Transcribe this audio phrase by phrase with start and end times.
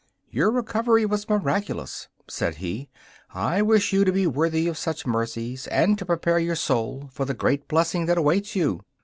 [0.31, 2.89] 'Your recovery was miraculous,' said he.
[3.35, 7.23] 'I wish you to be worthy of such mercies, and to prepare your soul for
[7.23, 8.81] the great blessing that awaits you.